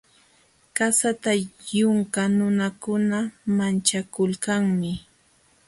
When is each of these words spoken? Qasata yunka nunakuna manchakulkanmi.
Qasata 0.77 1.31
yunka 1.77 2.21
nunakuna 2.37 3.17
manchakulkanmi. 3.55 4.91